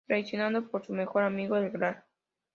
Traicionado 0.07 0.67
por 0.67 0.83
su 0.83 0.93
mejor 0.93 1.21
amigo, 1.21 1.55
el 1.57 1.69
Gral. 1.69 2.03